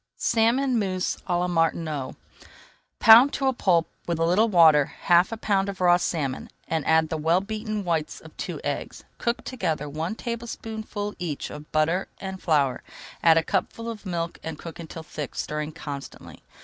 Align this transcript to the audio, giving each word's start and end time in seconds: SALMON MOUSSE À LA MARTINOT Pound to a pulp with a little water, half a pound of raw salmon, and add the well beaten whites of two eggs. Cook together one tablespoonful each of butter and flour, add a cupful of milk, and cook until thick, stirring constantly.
SALMON 0.17 0.79
MOUSSE 0.79 1.17
À 1.27 1.39
LA 1.39 1.47
MARTINOT 1.47 2.15
Pound 2.97 3.31
to 3.33 3.45
a 3.45 3.53
pulp 3.53 3.87
with 4.07 4.17
a 4.17 4.25
little 4.25 4.49
water, 4.49 4.85
half 4.85 5.31
a 5.31 5.37
pound 5.37 5.69
of 5.69 5.79
raw 5.79 5.95
salmon, 5.95 6.49
and 6.67 6.83
add 6.87 7.09
the 7.09 7.17
well 7.19 7.39
beaten 7.39 7.83
whites 7.83 8.19
of 8.19 8.35
two 8.35 8.59
eggs. 8.63 9.03
Cook 9.19 9.43
together 9.43 9.87
one 9.87 10.15
tablespoonful 10.15 11.13
each 11.19 11.51
of 11.51 11.71
butter 11.71 12.07
and 12.19 12.41
flour, 12.41 12.81
add 13.21 13.37
a 13.37 13.43
cupful 13.43 13.87
of 13.91 14.07
milk, 14.07 14.39
and 14.41 14.57
cook 14.57 14.79
until 14.79 15.03
thick, 15.03 15.35
stirring 15.35 15.71
constantly. 15.71 16.41